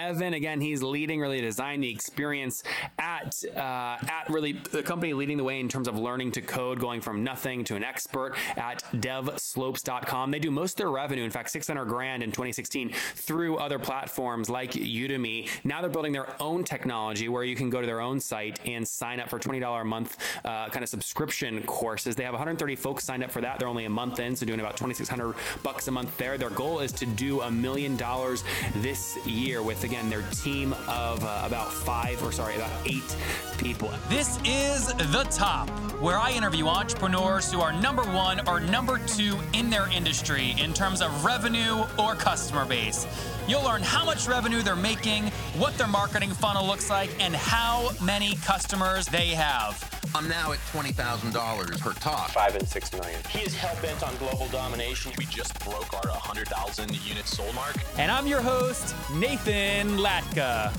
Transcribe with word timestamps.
Evan. 0.00 0.34
Again, 0.34 0.60
he's 0.60 0.82
leading 0.82 1.20
really 1.20 1.40
design 1.40 1.80
the 1.80 1.90
experience 1.90 2.62
at 2.98 3.42
uh, 3.54 3.60
at 3.60 4.24
really 4.28 4.52
the 4.52 4.82
company 4.82 5.12
leading 5.12 5.36
the 5.36 5.44
way 5.44 5.60
in 5.60 5.68
terms 5.68 5.88
of 5.88 5.98
learning 5.98 6.32
to 6.32 6.40
code, 6.40 6.80
going 6.80 7.00
from 7.00 7.22
nothing 7.22 7.64
to 7.64 7.76
an 7.76 7.84
expert 7.84 8.34
at 8.56 8.82
devslopes.com. 8.94 10.30
They 10.30 10.38
do 10.38 10.50
most 10.50 10.72
of 10.72 10.76
their 10.78 10.90
revenue, 10.90 11.24
in 11.24 11.30
fact, 11.30 11.50
600 11.50 11.84
grand 11.84 12.22
in 12.22 12.30
2016 12.30 12.92
through 13.14 13.56
other 13.58 13.78
platforms 13.78 14.48
like 14.48 14.72
Udemy. 14.72 15.48
Now 15.64 15.80
they're 15.80 15.90
building 15.90 16.12
their 16.12 16.28
own 16.40 16.64
technology 16.64 17.28
where 17.28 17.44
you 17.44 17.54
can 17.54 17.70
go 17.70 17.80
to 17.80 17.86
their 17.86 18.00
own 18.00 18.20
site 18.20 18.60
and 18.66 18.86
sign 18.86 19.20
up 19.20 19.28
for 19.28 19.38
$20 19.38 19.80
a 19.80 19.84
month 19.84 20.16
uh, 20.44 20.68
kind 20.68 20.82
of 20.82 20.88
subscription 20.88 21.62
courses. 21.64 22.16
They 22.16 22.24
have 22.24 22.32
130 22.32 22.76
folks 22.76 23.04
signed 23.04 23.22
up 23.22 23.30
for 23.30 23.40
that. 23.40 23.58
They're 23.58 23.68
only 23.68 23.84
a 23.84 23.90
month 23.90 24.18
in, 24.18 24.34
so 24.34 24.46
doing 24.46 24.60
about 24.60 24.76
2,600 24.76 25.34
bucks 25.62 25.88
a 25.88 25.90
month 25.90 26.16
there. 26.16 26.38
Their 26.38 26.50
goal 26.50 26.80
is 26.80 26.92
to 26.92 27.06
do 27.06 27.42
a 27.42 27.50
million 27.50 27.96
dollars 27.96 28.44
this 28.76 29.18
year 29.26 29.62
with 29.62 29.84
again 29.90 30.08
their 30.08 30.22
team 30.30 30.72
of 30.86 31.24
uh, 31.24 31.42
about 31.44 31.72
five 31.72 32.22
or 32.22 32.30
sorry 32.30 32.54
about 32.54 32.70
eight 32.86 33.16
people. 33.58 33.92
This 34.08 34.38
is 34.44 34.86
the 34.86 35.26
top 35.32 35.68
where 36.00 36.16
I 36.16 36.30
interview 36.30 36.68
entrepreneurs 36.68 37.50
who 37.50 37.60
are 37.60 37.72
number 37.72 38.04
one 38.04 38.46
or 38.46 38.60
number 38.60 38.98
two 38.98 39.36
in 39.52 39.68
their 39.68 39.90
industry 39.90 40.54
in 40.60 40.72
terms 40.72 41.02
of 41.02 41.24
revenue 41.24 41.84
or 41.98 42.14
customer 42.14 42.64
base. 42.64 43.04
You'll 43.48 43.64
learn 43.64 43.82
how 43.82 44.04
much 44.04 44.28
revenue 44.28 44.62
they're 44.62 44.76
making, 44.76 45.24
what 45.58 45.76
their 45.76 45.88
marketing 45.88 46.30
funnel 46.30 46.64
looks 46.64 46.88
like, 46.88 47.10
and 47.18 47.34
how 47.34 47.90
many 48.00 48.36
customers 48.36 49.06
they 49.06 49.30
have. 49.30 49.99
I'm 50.14 50.28
now 50.28 50.52
at 50.52 50.58
$20,000 50.72 51.80
per 51.80 51.92
talk. 51.94 52.30
Five 52.30 52.56
and 52.56 52.68
six 52.68 52.92
million. 52.92 53.20
He 53.28 53.40
is 53.40 53.54
hell 53.54 53.76
bent 53.80 54.02
on 54.02 54.16
global 54.16 54.48
domination. 54.48 55.12
We 55.16 55.24
just 55.26 55.56
broke 55.60 55.94
our 55.94 56.10
100,000 56.10 57.06
unit 57.06 57.26
sold 57.26 57.54
mark. 57.54 57.76
And 57.96 58.10
I'm 58.10 58.26
your 58.26 58.40
host, 58.40 58.94
Nathan 59.14 59.98
Latka. 59.98 60.72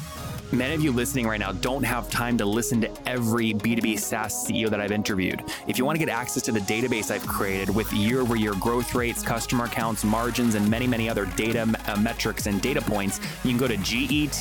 Many 0.51 0.75
of 0.75 0.81
you 0.81 0.91
listening 0.91 1.27
right 1.27 1.39
now 1.39 1.53
don't 1.53 1.83
have 1.83 2.09
time 2.09 2.37
to 2.37 2.45
listen 2.45 2.81
to 2.81 2.91
every 3.09 3.53
B2B 3.53 3.97
SaaS 3.97 4.33
CEO 4.33 4.69
that 4.69 4.81
I've 4.81 4.91
interviewed. 4.91 5.41
If 5.65 5.77
you 5.77 5.85
want 5.85 5.97
to 5.97 6.05
get 6.05 6.13
access 6.13 6.43
to 6.43 6.51
the 6.51 6.59
database 6.59 7.09
I've 7.09 7.25
created 7.25 7.73
with 7.73 7.93
year 7.93 8.19
over 8.19 8.35
year 8.35 8.53
growth 8.55 8.93
rates, 8.93 9.23
customer 9.23 9.63
accounts, 9.63 10.03
margins, 10.03 10.55
and 10.55 10.69
many, 10.69 10.87
many 10.87 11.07
other 11.07 11.25
data 11.25 11.73
uh, 11.87 11.95
metrics 11.95 12.47
and 12.47 12.61
data 12.61 12.81
points, 12.81 13.21
you 13.45 13.51
can 13.51 13.57
go 13.57 13.69
to 13.69 13.77
getlatka.com. 13.77 14.37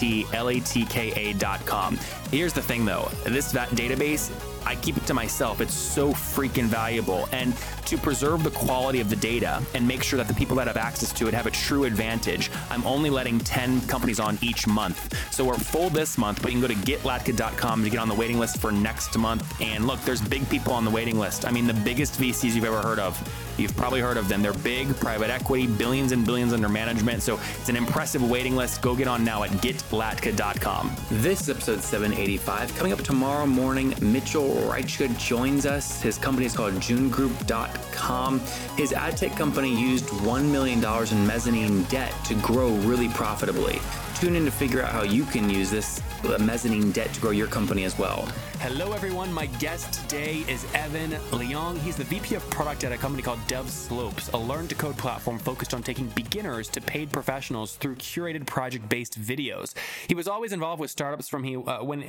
Here's 2.33 2.53
the 2.53 2.63
thing 2.63 2.85
though 2.85 3.09
this 3.25 3.53
database 3.53 4.33
I 4.67 4.77
keep 4.77 4.97
it 4.97 5.07
to 5.07 5.15
myself. 5.15 5.61
It's 5.61 5.75
so 5.75 6.13
freaking 6.13 6.65
valuable. 6.65 7.29
And 7.33 7.55
to 7.87 7.99
preserve 7.99 8.45
the 8.45 8.51
quality 8.51 9.01
of 9.01 9.11
the 9.11 9.17
data 9.17 9.63
and 9.75 9.87
make 9.87 10.03
sure 10.03 10.17
that 10.17 10.29
the 10.29 10.35
people 10.35 10.57
that 10.57 10.67
have 10.67 10.77
access 10.77 11.13
to 11.15 11.29
it 11.29 11.35
have 11.35 11.47
a 11.47 11.51
true 11.51 11.85
advantage, 11.85 12.51
I'm 12.71 12.87
only 12.87 13.11
letting 13.11 13.39
10 13.39 13.81
companies 13.83 14.21
on 14.21 14.39
each 14.43 14.67
month. 14.67 15.15
So 15.33 15.45
we're 15.45 15.55
full 15.59 15.91
this 15.91 16.19
month, 16.19 16.43
but 16.43 16.53
you 16.53 16.61
can 16.61 16.69
go 16.69 16.75
to 16.75 16.81
getlatka.com 16.81 17.85
to 17.85 17.91
get 17.91 17.99
on 17.99 18.09
the 18.09 18.15
waiting 18.15 18.39
list 18.39 18.59
for 18.59 18.71
next 18.71 19.17
month. 19.19 19.61
And 19.61 19.87
look, 19.87 20.01
there's 20.03 20.21
big 20.21 20.49
people 20.49 20.73
on 20.73 20.85
the 20.85 20.91
waiting 20.91 21.19
list. 21.19 21.47
I 21.47 21.51
mean, 21.51 21.67
the 21.67 21.75
biggest 21.75 22.21
VCs 22.21 22.55
you've 22.55 22.65
ever 22.65 22.81
heard 22.81 22.99
of. 22.99 23.19
You've 23.57 23.77
probably 23.77 24.01
heard 24.01 24.17
of 24.17 24.29
them. 24.29 24.43
They're 24.43 24.53
big, 24.53 24.95
private 24.97 25.31
equity, 25.31 25.67
billions 25.67 26.13
and 26.13 26.25
billions 26.25 26.53
under 26.53 26.69
management. 26.69 27.23
So 27.23 27.39
it's 27.59 27.69
an 27.69 27.77
impressive 27.77 28.29
waiting 28.29 28.57
list. 28.57 28.83
Go 28.83 28.95
get 28.95 29.09
on 29.09 29.25
now 29.25 29.43
at 29.43 29.51
getlatka.com. 29.51 30.97
This 31.11 31.43
is 31.43 31.51
episode 31.51 31.83
785. 31.83 32.75
Coming 32.77 32.93
up 32.93 33.01
tomorrow 33.01 33.47
morning, 33.47 33.95
Mitchell 34.01 34.49
Reichgut 34.69 35.19
joins 35.19 35.67
us. 35.67 36.01
His 36.01 36.19
company 36.19 36.47
is 36.47 36.57
called 36.57 36.75
JuneGroup.com. 36.75 38.41
His 38.77 38.93
ad 38.93 39.17
tech 39.17 39.37
company 39.37 39.75
used 39.75 40.07
$1 40.07 40.51
million 40.51 40.79
in 40.83 41.27
mezzanine 41.27 41.83
debt 41.85 42.15
to 42.25 42.35
grow 42.37 42.71
really 42.77 43.09
profitably. 43.09 43.81
Tune 44.21 44.37
in 44.37 44.45
to 44.45 44.51
figure 44.51 44.83
out 44.83 44.93
how 44.93 45.03
you 45.03 45.25
can 45.25 45.49
use 45.49 45.71
this 45.71 46.03
mezzanine 46.41 46.93
debt 46.93 47.11
to 47.15 47.21
grow 47.23 47.31
your 47.31 47.47
company 47.47 47.85
as 47.85 47.99
well. 47.99 48.29
Hello, 48.59 48.93
everyone. 48.93 49.33
My 49.33 49.47
guest 49.47 49.95
today 49.95 50.45
is 50.47 50.67
Evan 50.75 51.13
Leong. 51.31 51.79
He's 51.79 51.97
the 51.97 52.05
VP 52.05 52.35
of 52.35 52.51
product 52.51 52.85
at 52.85 52.93
a 52.93 52.99
company 52.99 53.23
called 53.23 53.39
DevSlopes, 53.49 54.35
a 54.35 54.37
learn 54.37 54.69
to 54.69 54.75
code 54.75 54.99
platform 54.99 55.39
focused 55.39 55.73
on 55.73 55.83
taking 55.83 56.07
beginners 56.09 56.69
to 56.69 56.83
paid 56.83 57.11
professionals 57.11 57.77
through 57.77 57.97
curated 57.97 58.45
project 58.45 58.91
based 58.91 59.19
videos. 59.19 59.73
He 60.07 60.15
was 60.15 60.29
always 60.29 60.53
involved 60.53 60.81
with 60.81 60.91
startups 60.91 61.27
from 61.27 61.43
he 61.43 61.57
uh, 61.57 61.83
when 61.83 62.05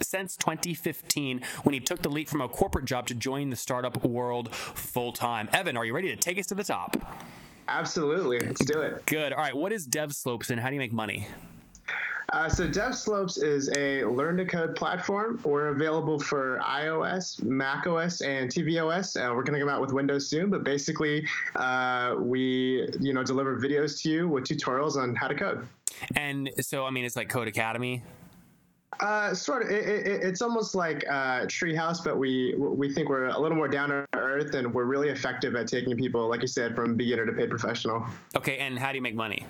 since 0.00 0.36
2015 0.38 1.42
when 1.62 1.74
he 1.74 1.78
took 1.78 2.02
the 2.02 2.08
leap 2.08 2.28
from 2.28 2.40
a 2.40 2.48
corporate 2.48 2.86
job 2.86 3.06
to 3.06 3.14
join 3.14 3.50
the 3.50 3.56
startup 3.56 4.04
world 4.04 4.52
full 4.52 5.12
time. 5.12 5.48
Evan, 5.52 5.76
are 5.76 5.84
you 5.84 5.94
ready 5.94 6.08
to 6.08 6.16
take 6.16 6.40
us 6.40 6.46
to 6.46 6.56
the 6.56 6.64
top? 6.64 6.96
Absolutely. 7.68 8.40
Let's 8.40 8.64
do 8.64 8.80
it. 8.80 9.06
Good. 9.06 9.32
All 9.32 9.38
right. 9.38 9.56
What 9.56 9.70
is 9.70 9.86
DevSlopes 9.86 10.50
and 10.50 10.58
how 10.58 10.66
do 10.66 10.74
you 10.74 10.80
make 10.80 10.92
money? 10.92 11.28
Uh, 12.32 12.48
so 12.48 12.66
DevSlopes 12.66 13.42
is 13.42 13.70
a 13.76 14.04
learn 14.04 14.38
to 14.38 14.46
code 14.46 14.74
platform. 14.74 15.38
We're 15.44 15.68
available 15.68 16.18
for 16.18 16.60
iOS, 16.64 17.42
macOS, 17.42 18.22
and 18.22 18.50
tvOS. 18.50 19.16
Uh, 19.16 19.34
we're 19.34 19.42
going 19.42 19.52
to 19.52 19.60
come 19.60 19.68
out 19.68 19.82
with 19.82 19.92
Windows 19.92 20.28
soon, 20.28 20.48
but 20.48 20.64
basically, 20.64 21.26
uh, 21.56 22.14
we 22.18 22.88
you 23.00 23.12
know 23.12 23.22
deliver 23.22 23.60
videos 23.60 24.00
to 24.02 24.08
you 24.08 24.28
with 24.28 24.44
tutorials 24.44 24.96
on 24.96 25.14
how 25.14 25.28
to 25.28 25.34
code. 25.34 25.68
And 26.16 26.50
so, 26.60 26.86
I 26.86 26.90
mean, 26.90 27.04
it's 27.04 27.16
like 27.16 27.28
Codecademy. 27.28 28.00
Uh, 29.00 29.34
sort 29.34 29.62
of. 29.62 29.70
It, 29.70 29.86
it, 29.86 30.22
it's 30.22 30.40
almost 30.40 30.74
like 30.74 31.04
uh, 31.10 31.40
Treehouse, 31.42 32.02
but 32.02 32.16
we 32.16 32.54
we 32.56 32.90
think 32.94 33.10
we're 33.10 33.26
a 33.26 33.38
little 33.38 33.58
more 33.58 33.68
down 33.68 33.90
to 33.90 34.06
earth, 34.14 34.54
and 34.54 34.72
we're 34.72 34.84
really 34.84 35.10
effective 35.10 35.54
at 35.54 35.68
taking 35.68 35.94
people, 35.98 36.28
like 36.28 36.40
you 36.40 36.46
said, 36.46 36.74
from 36.74 36.96
beginner 36.96 37.26
to 37.26 37.32
paid 37.32 37.50
professional. 37.50 38.06
Okay, 38.34 38.56
and 38.56 38.78
how 38.78 38.90
do 38.90 38.96
you 38.96 39.02
make 39.02 39.14
money? 39.14 39.44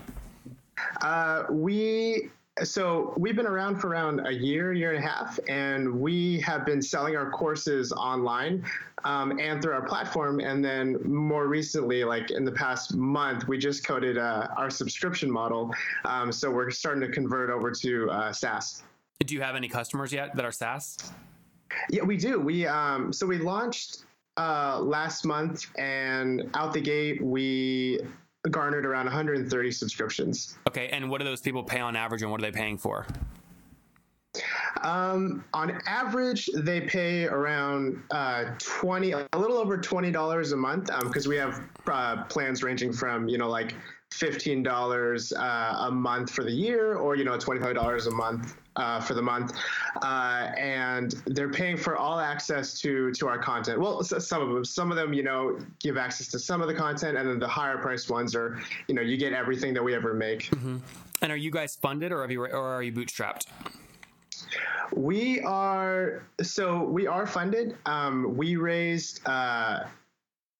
Uh, 1.01 1.45
we 1.49 2.31
so 2.63 3.15
we've 3.17 3.35
been 3.35 3.47
around 3.47 3.81
for 3.81 3.89
around 3.89 4.27
a 4.27 4.31
year, 4.31 4.73
year 4.73 4.93
and 4.93 5.03
a 5.03 5.07
half, 5.07 5.39
and 5.49 5.93
we 5.93 6.39
have 6.41 6.67
been 6.67 6.83
selling 6.83 7.17
our 7.17 7.31
courses 7.31 7.93
online 7.93 8.65
um, 9.05 9.39
and 9.39 9.63
through 9.63 9.73
our 9.73 9.87
platform. 9.87 10.39
And 10.39 10.63
then 10.63 10.99
more 11.03 11.47
recently, 11.49 12.05
like 12.05 12.31
in 12.31 12.45
the 12.45 12.53
past 12.53 12.95
month, 12.95 13.49
we 13.49 13.57
just 13.57 13.87
coded 13.87 14.19
uh, 14.19 14.49
our 14.57 14.69
subscription 14.69 15.31
model. 15.31 15.73
Um, 16.05 16.31
so 16.31 16.51
we're 16.51 16.71
starting 16.71 17.01
to 17.01 17.09
convert 17.09 17.49
over 17.49 17.71
to 17.71 18.11
uh, 18.11 18.33
SaaS. 18.33 18.83
Do 19.25 19.35
you 19.35 19.41
have 19.41 19.57
any 19.57 19.69
customers 19.69 20.13
yet 20.13 20.37
that 20.37 20.45
are 20.45 20.53
SaaS? 20.53 20.99
Yeah, 21.89 22.03
we 22.03 22.19
do. 22.19 22.39
We 22.39 22.67
um, 22.67 23.13
so 23.15 23.27
we 23.27 23.39
launched 23.39 24.05
uh, 24.37 24.79
last 24.81 25.25
month, 25.25 25.67
and 25.79 26.51
out 26.55 26.75
the 26.75 26.81
gate 26.81 27.23
we 27.23 28.01
garnered 28.51 28.85
around 28.85 29.07
130 29.07 29.71
subscriptions. 29.71 30.59
Okay, 30.69 30.89
and 30.89 31.09
what 31.09 31.19
do 31.19 31.25
those 31.25 31.41
people 31.41 31.63
pay 31.63 31.81
on 31.81 31.97
average, 31.97 32.23
and 32.23 32.31
what 32.31 32.41
are 32.41 32.51
they 32.51 32.53
paying 32.53 32.77
for? 32.77 33.07
Um, 34.83 35.45
on 35.53 35.79
average, 35.87 36.49
they 36.55 36.81
pay 36.81 37.27
around 37.27 38.03
uh, 38.11 38.47
20, 38.59 39.13
a 39.13 39.29
little 39.37 39.59
over 39.59 39.79
$20 39.79 40.53
a 40.53 40.57
month 40.57 40.91
because 41.03 41.27
um, 41.27 41.31
we 41.31 41.37
have 41.37 41.63
uh, 41.87 42.25
plans 42.25 42.63
ranging 42.63 42.93
from, 42.93 43.29
you 43.29 43.39
know, 43.39 43.49
like 43.49 43.75
$15 44.19 45.33
uh, 45.33 45.87
a 45.87 45.91
month 45.91 46.31
for 46.31 46.45
the 46.45 46.51
year 46.51 46.95
or, 46.95 47.17
you 47.17 47.25
know, 47.25 47.37
$25 47.37 48.07
a 48.07 48.11
month 48.11 48.57
uh, 48.77 49.01
for 49.01 49.15
the 49.15 49.23
month, 49.23 49.53
uh, 50.03 50.51
and 50.57 51.13
they're 51.27 51.51
paying 51.51 51.77
for 51.77 51.97
all 51.97 52.19
access 52.19 52.81
to 52.81 53.13
to 53.13 53.29
our 53.29 53.39
content. 53.39 53.79
Well, 53.79 54.03
some 54.03 54.43
of 54.43 54.49
them, 54.49 54.65
some 54.65 54.91
of 54.91 54.97
them, 54.97 55.13
you 55.13 55.23
know, 55.23 55.59
give 55.81 55.97
access 55.97 56.29
to 56.29 56.39
some 56.39 56.63
of 56.63 56.69
the 56.69 56.75
content, 56.75 57.19
and 57.19 57.29
then 57.29 57.39
the 57.39 57.49
higher 57.49 57.79
priced 57.79 58.11
ones 58.11 58.35
are, 58.35 58.59
you 58.89 58.95
know, 58.95 59.03
you 59.03 59.17
get 59.17 59.33
everything 59.33 59.75
that 59.75 59.83
we 59.83 59.95
ever 59.95 60.15
make. 60.15 60.45
Mm-hmm. 60.51 60.79
And 61.21 61.33
are 61.33 61.37
you 61.37 61.51
guys 61.51 61.77
funded, 61.77 62.13
or 62.13 62.23
have 62.23 62.31
you, 62.31 62.45
or 62.45 62.57
are 62.57 62.83
you 62.83 62.93
bootstrapped? 62.93 63.47
We 64.93 65.41
are 65.41 66.23
so 66.43 66.83
we 66.83 67.07
are 67.07 67.27
funded. 67.27 67.77
Um, 67.87 68.37
we 68.37 68.57
raised 68.57 69.27
uh, 69.27 69.85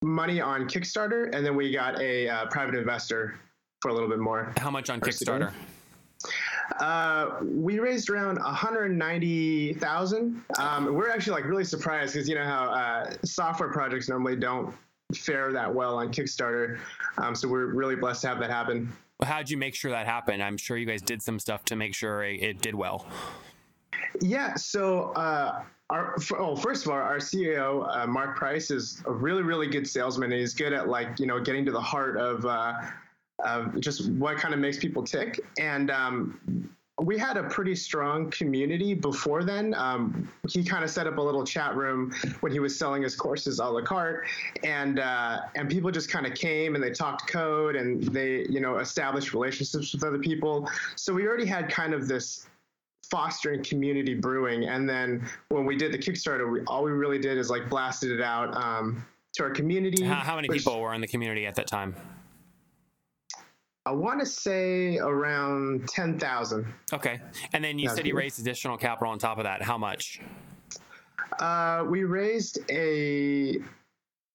money 0.03 0.41
on 0.41 0.69
Kickstarter, 0.69 1.35
and 1.35 1.47
then 1.47 1.57
we 1.57 1.73
got 1.73 2.01
a 2.01 2.29
uh, 2.29 2.47
private 2.47 2.75
investor 2.75 3.39
for 3.81 3.91
a 3.91 3.95
little 3.95 4.09
bit 4.09 4.19
more. 4.19 4.53
How 4.59 4.71
much 4.71 4.91
on 4.91 5.01
Kickstarter? 5.01 5.53
Uh, 6.79 7.39
we 7.43 7.79
raised 7.79 8.11
around 8.11 8.39
190,000. 8.39 10.45
Um, 10.59 10.95
we're 10.95 11.11
actually 11.11 11.33
like 11.33 11.45
really 11.45 11.65
surprised 11.65 12.15
because 12.15 12.29
you 12.29 12.35
know 12.35 12.45
how 12.45 12.71
uh, 12.71 13.15
software 13.25 13.71
projects 13.71 14.09
normally 14.09 14.37
don't 14.37 14.75
fare 15.15 15.53
that 15.53 15.73
well 15.73 15.97
on 15.97 16.13
Kickstarter. 16.13 16.79
Um, 17.19 17.35
so 17.35 17.49
we're 17.49 17.67
really 17.67 17.97
blessed 17.97 18.23
to 18.23 18.29
have 18.29 18.39
that 18.41 18.51
happen. 18.51 18.93
how 19.23 19.39
did 19.39 19.51
you 19.51 19.57
make 19.57 19.75
sure 19.75 19.91
that 19.91 20.07
happened? 20.07 20.43
I'm 20.43 20.57
sure 20.57 20.77
you 20.77 20.87
guys 20.87 21.03
did 21.03 21.23
some 21.23 21.39
stuff 21.39 21.65
to 21.67 21.77
make 21.77 21.95
sure 21.95 22.25
it, 22.25 22.43
it 22.43 22.63
did 22.63 22.75
well. 22.75 23.07
Yeah. 24.21 24.55
So. 24.55 25.13
Uh, 25.13 25.63
our, 25.93 26.17
oh, 26.39 26.57
first 26.57 26.87
of 26.87 26.91
all, 26.91 26.97
our 26.97 27.19
CEO 27.19 27.87
uh, 27.95 28.07
Mark 28.07 28.35
Price 28.35 28.71
is 28.71 29.03
a 29.05 29.13
really, 29.13 29.43
really 29.43 29.67
good 29.67 29.87
salesman. 29.87 30.31
He's 30.31 30.55
good 30.55 30.73
at 30.73 30.89
like 30.89 31.21
you 31.21 31.27
know 31.27 31.39
getting 31.39 31.67
to 31.67 31.73
the 31.73 31.81
heart 31.81 32.17
of 32.17 32.47
uh, 32.47 32.81
of 33.45 33.79
just 33.79 34.11
what 34.13 34.39
kind 34.39 34.55
of 34.55 34.61
makes 34.61 34.79
people 34.79 35.05
tick. 35.05 35.39
And 35.61 35.91
um, 35.91 36.71
we 36.99 37.19
had 37.19 37.37
a 37.37 37.43
pretty 37.43 37.75
strong 37.75 38.31
community 38.31 38.95
before 38.95 39.45
then. 39.45 39.75
Um, 39.75 40.31
he 40.49 40.65
kind 40.65 40.83
of 40.83 40.89
set 40.89 41.07
up 41.07 41.19
a 41.19 41.21
little 41.21 41.45
chat 41.45 41.77
room 41.77 42.11
when 42.41 42.53
he 42.53 42.59
was 42.59 42.79
selling 42.79 43.03
his 43.03 43.15
courses 43.15 43.59
a 43.59 43.67
la 43.67 43.83
carte, 43.83 44.25
and 44.65 44.99
uh, 44.99 45.41
and 45.57 45.69
people 45.69 45.91
just 45.91 46.11
kind 46.11 46.27
of 46.27 46.33
came 46.35 46.75
and 46.75 46.83
they 46.83 46.91
talked 46.91 47.31
code 47.31 47.77
and 47.77 48.03
they 48.05 48.47
you 48.49 48.61
know 48.61 48.79
established 48.79 49.35
relationships 49.35 49.93
with 49.93 50.05
other 50.05 50.19
people. 50.19 50.67
So 50.97 51.13
we 51.13 51.27
already 51.27 51.47
had 51.47 51.69
kind 51.69 51.93
of 51.93 52.09
this 52.09 52.47
fostering 53.13 53.63
community 53.63 54.15
brewing. 54.15 54.65
And 54.65 54.89
then 54.89 55.29
when 55.51 55.67
we 55.67 55.77
did 55.77 55.93
the 55.93 55.99
Kickstarter, 55.99 56.51
we, 56.51 56.63
all 56.67 56.83
we 56.83 56.93
really 56.93 57.19
did 57.19 57.37
is 57.37 57.51
like 57.51 57.69
blasted 57.69 58.11
it 58.11 58.23
out 58.23 58.57
um, 58.57 59.05
to 59.35 59.43
our 59.43 59.51
community. 59.51 60.03
How, 60.03 60.15
how 60.15 60.37
many 60.37 60.49
which, 60.49 60.65
people 60.65 60.81
were 60.81 60.95
in 60.95 61.03
the 61.03 61.07
community 61.07 61.47
at 61.47 61.55
that 61.57 61.67
time? 61.67 61.95
I 63.85 63.91
want 63.91 64.21
to 64.21 64.27
say 64.27 64.97
around 64.97 65.89
10,000. 65.89 66.67
Okay. 66.95 67.21
And 67.53 67.63
then 67.63 67.79
you 67.79 67.91
said 67.91 68.07
you 68.07 68.17
raised 68.17 68.41
additional 68.41 68.79
capital 68.79 69.13
on 69.13 69.19
top 69.19 69.37
of 69.37 69.45
that. 69.45 69.61
How 69.61 69.77
much? 69.77 70.21
Uh, 71.39 71.85
we 71.87 72.05
raised 72.05 72.61
a 72.71 73.57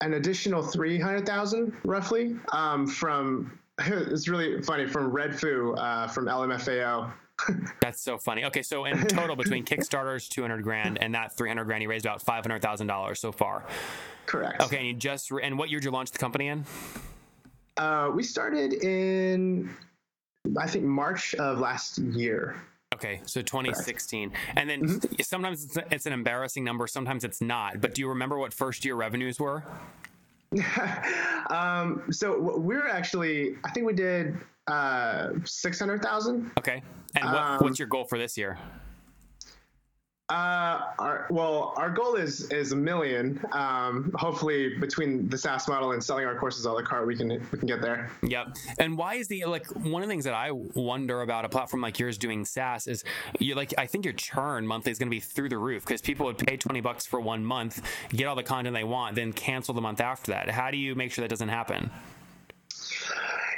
an 0.01 0.13
additional 0.13 0.61
300,000 0.61 1.73
roughly 1.83 2.35
um, 2.53 2.85
from 2.85 3.57
it's 3.79 4.27
really 4.27 4.61
funny 4.61 4.85
from 4.85 5.11
Redfoo 5.11 5.75
uh, 5.77 6.07
from 6.07 6.25
LMFAO. 6.25 7.11
That's 7.81 8.01
so 8.01 8.17
funny. 8.17 8.45
Okay, 8.45 8.63
so 8.63 8.85
in 8.85 9.05
total 9.07 9.35
between 9.35 9.63
Kickstarter's 9.65 10.27
200 10.27 10.63
grand 10.63 10.97
and 11.01 11.13
that 11.15 11.35
300 11.37 11.65
grand, 11.65 11.83
you 11.83 11.89
raised 11.89 12.05
about 12.05 12.23
$500,000 12.23 13.17
so 13.17 13.31
far. 13.31 13.65
Correct. 14.25 14.61
Okay, 14.61 14.77
and 14.77 14.87
you 14.87 14.93
just 14.93 15.31
and 15.31 15.57
what 15.57 15.69
year 15.69 15.79
did 15.79 15.85
you 15.85 15.91
launch 15.91 16.11
the 16.11 16.17
company 16.17 16.47
in? 16.47 16.65
Uh, 17.77 18.11
we 18.13 18.23
started 18.23 18.73
in, 18.73 19.69
I 20.57 20.67
think, 20.67 20.83
March 20.83 21.35
of 21.35 21.59
last 21.59 21.99
year. 21.99 22.55
Okay, 22.93 23.21
so 23.25 23.41
2016. 23.41 24.29
Correct. 24.29 24.43
And 24.55 24.69
then 24.69 24.81
mm-hmm. 24.81 25.21
sometimes 25.21 25.63
it's, 25.63 25.77
it's, 25.91 26.05
an 26.07 26.13
embarrassing 26.13 26.63
number, 26.63 26.87
sometimes 26.87 27.23
it's 27.23 27.41
not. 27.41 27.79
But 27.79 27.93
do 27.93 28.01
you 28.01 28.09
remember 28.09 28.37
what 28.37 28.53
first 28.53 28.83
year 28.83 28.95
revenues 28.95 29.39
were? 29.39 29.63
um, 31.49 32.03
so 32.11 32.39
we're 32.39 32.87
actually, 32.87 33.57
I 33.63 33.71
think 33.71 33.85
we 33.85 33.93
did 33.93 34.37
uh, 34.67 35.29
600,000. 35.43 36.51
Okay. 36.57 36.83
And 37.15 37.25
what, 37.25 37.41
um, 37.41 37.59
what's 37.59 37.79
your 37.79 37.87
goal 37.87 38.05
for 38.05 38.17
this 38.17 38.37
year? 38.37 38.57
Uh, 40.29 40.81
our, 40.99 41.25
well, 41.29 41.73
our 41.77 41.89
goal 41.89 42.15
is 42.15 42.51
is 42.51 42.73
a 42.73 42.75
million. 42.75 43.41
Um, 43.53 44.11
hopefully, 44.13 44.77
between 44.77 45.29
the 45.29 45.37
SaaS 45.37 45.69
model 45.69 45.93
and 45.93 46.03
selling 46.03 46.25
our 46.25 46.35
courses 46.35 46.65
a 46.65 46.71
la 46.71 46.81
carte, 46.81 47.07
we 47.07 47.15
can 47.15 47.29
we 47.29 47.57
can 47.57 47.65
get 47.65 47.81
there. 47.81 48.11
Yep. 48.23 48.57
And 48.77 48.97
why 48.97 49.13
is 49.15 49.29
the 49.29 49.45
like 49.45 49.65
one 49.67 50.03
of 50.03 50.09
the 50.09 50.11
things 50.11 50.25
that 50.25 50.33
I 50.33 50.51
wonder 50.51 51.21
about 51.21 51.45
a 51.45 51.49
platform 51.49 51.81
like 51.81 51.97
yours 51.97 52.17
doing 52.17 52.43
SaaS 52.43 52.87
is 52.87 53.05
you 53.39 53.55
like 53.55 53.73
I 53.77 53.85
think 53.85 54.03
your 54.03 54.15
churn 54.15 54.67
monthly 54.67 54.91
is 54.91 54.99
going 54.99 55.07
to 55.07 55.15
be 55.15 55.21
through 55.21 55.47
the 55.47 55.57
roof 55.57 55.85
because 55.85 56.01
people 56.01 56.25
would 56.25 56.37
pay 56.37 56.57
twenty 56.57 56.81
bucks 56.81 57.05
for 57.05 57.21
one 57.21 57.45
month, 57.45 57.81
get 58.09 58.27
all 58.27 58.35
the 58.35 58.43
content 58.43 58.75
they 58.75 58.83
want, 58.83 59.15
then 59.15 59.31
cancel 59.31 59.73
the 59.73 59.81
month 59.81 60.01
after 60.01 60.33
that. 60.33 60.49
How 60.49 60.71
do 60.71 60.77
you 60.77 60.93
make 60.93 61.13
sure 61.13 61.23
that 61.23 61.29
doesn't 61.29 61.47
happen? 61.47 61.89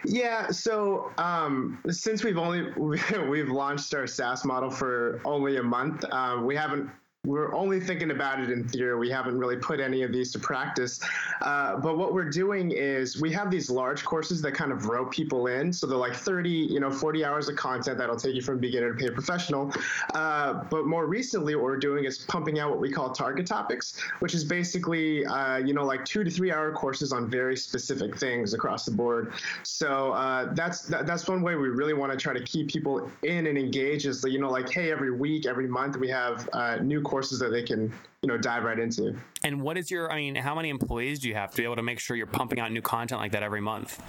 Yeah, 0.05 0.49
so 0.49 1.11
um, 1.17 1.79
since 1.89 2.23
we've 2.23 2.37
only 2.37 2.71
we've 3.29 3.49
launched 3.49 3.93
our 3.93 4.07
SaaS 4.07 4.45
model 4.45 4.69
for 4.69 5.21
only 5.25 5.57
a 5.57 5.63
month, 5.63 6.03
uh, 6.11 6.41
we 6.43 6.55
haven't 6.55 6.89
we're 7.29 7.53
only 7.53 7.79
thinking 7.79 8.09
about 8.09 8.39
it 8.39 8.49
in 8.49 8.67
theory. 8.67 8.97
We 8.97 9.11
haven't 9.11 9.37
really 9.37 9.55
put 9.55 9.79
any 9.79 10.01
of 10.01 10.11
these 10.11 10.31
to 10.31 10.39
practice. 10.39 10.99
Uh, 11.41 11.77
but 11.77 11.95
what 11.95 12.11
we're 12.11 12.27
doing 12.29 12.71
is 12.71 13.21
we 13.21 13.31
have 13.31 13.51
these 13.51 13.69
large 13.69 14.03
courses 14.03 14.41
that 14.41 14.53
kind 14.53 14.71
of 14.71 14.87
rope 14.87 15.11
people 15.11 15.45
in. 15.45 15.71
So 15.71 15.85
they're 15.85 15.95
like 15.95 16.15
30, 16.15 16.49
you 16.49 16.79
know, 16.79 16.89
40 16.89 17.23
hours 17.23 17.47
of 17.47 17.55
content 17.55 17.99
that'll 17.99 18.15
take 18.15 18.33
you 18.33 18.41
from 18.41 18.57
beginner 18.57 18.93
to 18.93 18.97
pay 18.97 19.11
professional. 19.11 19.71
Uh, 20.15 20.63
but 20.71 20.87
more 20.87 21.05
recently, 21.05 21.53
what 21.53 21.65
we're 21.65 21.77
doing 21.77 22.05
is 22.05 22.17
pumping 22.17 22.57
out 22.57 22.71
what 22.71 22.79
we 22.79 22.91
call 22.91 23.11
target 23.11 23.45
topics, 23.45 24.01
which 24.21 24.33
is 24.33 24.43
basically, 24.43 25.23
uh, 25.27 25.57
you 25.57 25.75
know, 25.75 25.85
like 25.85 26.03
two 26.05 26.23
to 26.23 26.31
three 26.31 26.51
hour 26.51 26.71
courses 26.71 27.13
on 27.13 27.29
very 27.29 27.55
specific 27.55 28.17
things 28.17 28.55
across 28.55 28.85
the 28.85 28.91
board. 28.91 29.33
So 29.61 30.13
uh, 30.13 30.51
that's 30.55 30.81
that, 30.87 31.05
that's 31.05 31.27
one 31.27 31.43
way 31.43 31.53
we 31.53 31.69
really 31.69 31.93
want 31.93 32.11
to 32.11 32.17
try 32.17 32.33
to 32.33 32.43
keep 32.43 32.69
people 32.69 33.07
in 33.21 33.45
and 33.45 33.55
engaged. 33.55 34.07
Is 34.07 34.23
you 34.23 34.39
know, 34.39 34.49
like, 34.49 34.67
hey, 34.67 34.91
every 34.91 35.11
week, 35.11 35.45
every 35.45 35.67
month, 35.67 35.95
we 35.95 36.09
have 36.09 36.49
uh, 36.53 36.77
new 36.77 37.03
courses 37.03 37.18
that 37.39 37.49
they 37.51 37.63
can 37.63 37.93
you 38.21 38.27
know 38.27 38.37
dive 38.37 38.63
right 38.63 38.79
into. 38.79 39.15
And 39.43 39.61
what 39.61 39.77
is 39.77 39.91
your? 39.91 40.11
I 40.11 40.17
mean, 40.17 40.35
how 40.35 40.55
many 40.55 40.69
employees 40.69 41.19
do 41.19 41.27
you 41.27 41.35
have 41.35 41.51
to 41.51 41.57
be 41.57 41.63
able 41.63 41.75
to 41.75 41.83
make 41.83 41.99
sure 41.99 42.15
you're 42.15 42.27
pumping 42.27 42.59
out 42.59 42.71
new 42.71 42.81
content 42.81 43.19
like 43.19 43.31
that 43.33 43.43
every 43.43 43.61
month? 43.61 44.01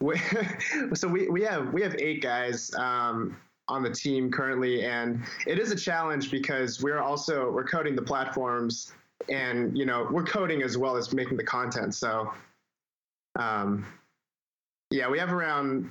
We, 0.00 0.20
so 0.94 1.08
we 1.08 1.28
we 1.28 1.42
have 1.42 1.72
we 1.72 1.82
have 1.82 1.96
eight 1.98 2.22
guys. 2.22 2.74
Um, 2.74 3.36
on 3.68 3.84
the 3.84 3.90
team 3.90 4.30
currently 4.32 4.84
and 4.84 5.22
it 5.46 5.58
is 5.58 5.70
a 5.70 5.76
challenge 5.76 6.30
because 6.30 6.82
we're 6.82 6.98
also 6.98 7.50
we're 7.52 7.64
coding 7.64 7.94
the 7.94 8.02
platforms 8.02 8.92
and 9.28 9.78
you 9.78 9.86
know 9.86 10.08
we're 10.10 10.24
coding 10.24 10.62
as 10.62 10.76
well 10.76 10.96
as 10.96 11.14
making 11.14 11.36
the 11.36 11.44
content 11.44 11.94
so 11.94 12.32
um, 13.36 13.86
yeah 14.90 15.08
we 15.08 15.18
have 15.18 15.32
around 15.32 15.88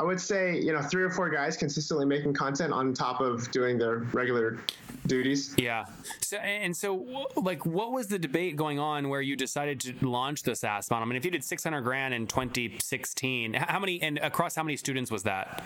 I 0.00 0.02
would 0.02 0.18
say, 0.18 0.58
you 0.58 0.72
know, 0.72 0.80
three 0.80 1.02
or 1.02 1.10
four 1.10 1.28
guys 1.28 1.58
consistently 1.58 2.06
making 2.06 2.32
content 2.32 2.72
on 2.72 2.94
top 2.94 3.20
of 3.20 3.50
doing 3.50 3.76
their 3.76 3.98
regular 4.14 4.58
duties. 5.06 5.54
Yeah. 5.58 5.84
So 6.22 6.38
and 6.38 6.74
so, 6.74 7.26
like, 7.36 7.66
what 7.66 7.92
was 7.92 8.06
the 8.06 8.18
debate 8.18 8.56
going 8.56 8.78
on 8.78 9.10
where 9.10 9.20
you 9.20 9.36
decided 9.36 9.78
to 9.80 9.94
launch 10.08 10.42
the 10.42 10.56
SaaS 10.56 10.90
model? 10.90 11.04
I 11.04 11.06
mean, 11.06 11.16
if 11.16 11.26
you 11.26 11.30
did 11.30 11.44
600 11.44 11.82
grand 11.82 12.14
in 12.14 12.26
2016, 12.26 13.52
how 13.52 13.78
many 13.78 14.00
and 14.00 14.16
across 14.18 14.54
how 14.54 14.62
many 14.62 14.78
students 14.78 15.10
was 15.10 15.24
that? 15.24 15.62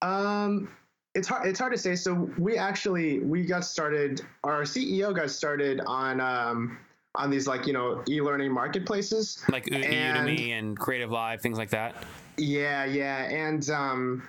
Um, 0.00 0.70
it's 1.16 1.26
hard. 1.26 1.48
It's 1.48 1.58
hard 1.58 1.72
to 1.72 1.78
say. 1.78 1.96
So 1.96 2.30
we 2.38 2.56
actually 2.56 3.18
we 3.18 3.46
got 3.46 3.64
started. 3.64 4.20
Our 4.44 4.62
CEO 4.62 5.12
got 5.12 5.30
started 5.30 5.80
on 5.88 6.20
um, 6.20 6.78
on 7.16 7.30
these 7.30 7.48
like 7.48 7.66
you 7.66 7.72
know 7.72 8.04
e-learning 8.08 8.52
marketplaces 8.52 9.42
like 9.50 9.64
Udemy 9.66 9.86
and, 9.86 10.28
and 10.28 10.78
Creative 10.78 11.10
Live, 11.10 11.40
things 11.40 11.58
like 11.58 11.70
that. 11.70 11.96
Yeah, 12.38 12.84
yeah, 12.84 13.24
and 13.24 13.68
um, 13.70 14.28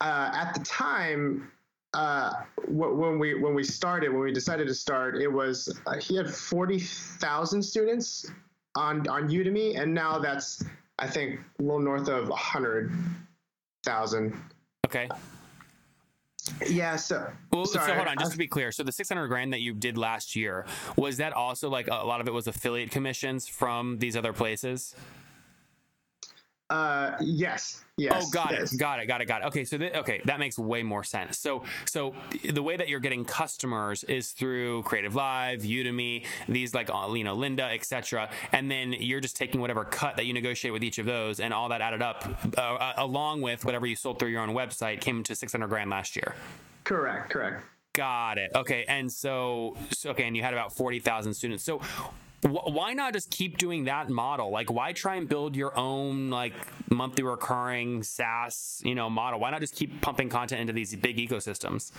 uh, 0.00 0.30
at 0.32 0.54
the 0.54 0.60
time, 0.60 1.50
uh, 1.94 2.32
when 2.68 3.18
we 3.18 3.34
when 3.34 3.54
we 3.54 3.64
started, 3.64 4.10
when 4.10 4.20
we 4.20 4.32
decided 4.32 4.68
to 4.68 4.74
start, 4.74 5.16
it 5.16 5.28
was 5.28 5.76
uh, 5.86 5.96
he 5.96 6.16
had 6.16 6.30
forty 6.30 6.78
thousand 6.78 7.62
students 7.62 8.30
on 8.76 9.06
on 9.08 9.28
Udemy, 9.28 9.80
and 9.80 9.92
now 9.92 10.18
that's 10.18 10.64
I 10.98 11.08
think 11.08 11.40
a 11.58 11.62
little 11.62 11.80
north 11.80 12.08
of 12.08 12.28
hundred 12.28 12.92
thousand. 13.84 14.40
Okay. 14.86 15.08
Yeah. 16.66 16.96
So, 16.96 17.30
well, 17.52 17.66
sorry, 17.66 17.88
so 17.88 17.94
hold 17.94 18.08
on, 18.08 18.16
just 18.18 18.32
to 18.32 18.38
be 18.38 18.46
clear. 18.46 18.72
So 18.72 18.82
the 18.82 18.92
600 18.92 19.26
grand 19.28 19.52
that 19.52 19.60
you 19.60 19.74
did 19.74 19.98
last 19.98 20.34
year 20.34 20.64
was 20.96 21.18
that 21.18 21.34
also 21.34 21.68
like 21.68 21.88
a 21.88 22.06
lot 22.06 22.22
of 22.22 22.28
it 22.28 22.32
was 22.32 22.46
affiliate 22.46 22.90
commissions 22.90 23.46
from 23.46 23.98
these 23.98 24.16
other 24.16 24.32
places? 24.32 24.94
Uh, 26.70 27.16
yes. 27.20 27.82
Yes. 27.96 28.24
Oh, 28.26 28.30
got 28.30 28.52
yes. 28.52 28.72
it. 28.72 28.78
Got 28.78 29.00
it. 29.00 29.06
Got 29.06 29.22
it. 29.22 29.24
Got 29.26 29.42
it. 29.42 29.46
Okay. 29.46 29.64
So, 29.64 29.78
th- 29.78 29.94
okay, 29.94 30.20
that 30.26 30.38
makes 30.38 30.58
way 30.58 30.82
more 30.82 31.02
sense. 31.02 31.38
So, 31.38 31.64
so 31.86 32.14
the 32.44 32.62
way 32.62 32.76
that 32.76 32.88
you're 32.88 33.00
getting 33.00 33.24
customers 33.24 34.04
is 34.04 34.32
through 34.32 34.82
Creative 34.82 35.14
Live, 35.14 35.62
Udemy, 35.62 36.26
these 36.48 36.74
like 36.74 36.90
uh, 36.90 37.12
you 37.14 37.24
know 37.24 37.36
Lynda, 37.36 37.74
etc. 37.74 38.28
And 38.52 38.70
then 38.70 38.92
you're 38.92 39.20
just 39.20 39.36
taking 39.36 39.60
whatever 39.60 39.84
cut 39.84 40.16
that 40.16 40.26
you 40.26 40.34
negotiate 40.34 40.72
with 40.72 40.84
each 40.84 40.98
of 40.98 41.06
those, 41.06 41.40
and 41.40 41.54
all 41.54 41.70
that 41.70 41.80
added 41.80 42.02
up, 42.02 42.28
uh, 42.56 42.60
uh 42.60 42.92
along 42.98 43.40
with 43.40 43.64
whatever 43.64 43.86
you 43.86 43.96
sold 43.96 44.18
through 44.18 44.28
your 44.28 44.42
own 44.42 44.50
website, 44.50 45.00
came 45.00 45.22
to 45.24 45.34
600 45.34 45.66
grand 45.68 45.90
last 45.90 46.16
year. 46.16 46.34
Correct. 46.84 47.30
Correct. 47.30 47.64
Got 47.94 48.38
it. 48.38 48.52
Okay. 48.54 48.84
And 48.86 49.10
so, 49.10 49.76
so 49.90 50.10
okay, 50.10 50.24
and 50.24 50.36
you 50.36 50.42
had 50.42 50.52
about 50.52 50.72
40,000 50.72 51.34
students. 51.34 51.64
So 51.64 51.80
why 52.42 52.92
not 52.92 53.12
just 53.14 53.30
keep 53.30 53.58
doing 53.58 53.84
that 53.84 54.08
model? 54.08 54.50
Like, 54.50 54.70
why 54.70 54.92
try 54.92 55.16
and 55.16 55.28
build 55.28 55.56
your 55.56 55.76
own 55.76 56.30
like 56.30 56.54
monthly 56.90 57.24
recurring 57.24 58.02
SaaS, 58.02 58.80
you 58.84 58.94
know, 58.94 59.10
model? 59.10 59.40
Why 59.40 59.50
not 59.50 59.60
just 59.60 59.74
keep 59.74 60.00
pumping 60.00 60.28
content 60.28 60.60
into 60.60 60.72
these 60.72 60.94
big 60.94 61.16
ecosystems? 61.16 61.90